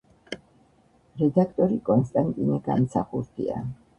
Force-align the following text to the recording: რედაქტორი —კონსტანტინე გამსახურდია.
რედაქტორი 1.23 1.77
—კონსტანტინე 1.89 2.57
გამსახურდია. 2.71 3.63